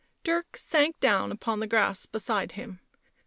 Dirk 0.23 0.57
sank 0.57 0.99
down 0.99 1.31
upon 1.31 1.59
the 1.59 1.67
grass 1.67 2.07
beside 2.07 2.53
him. 2.53 2.79